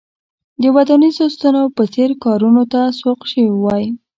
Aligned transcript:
د 0.61 0.63
ودانیزو 0.75 1.25
ستنو 1.35 1.63
په 1.75 1.83
څېر 1.93 2.09
کارونو 2.23 2.63
ته 2.73 2.81
سوق 2.99 3.19
شوي 3.31 3.51
وای. 3.63 3.85